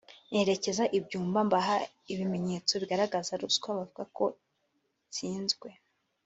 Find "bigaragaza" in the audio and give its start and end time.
2.81-3.31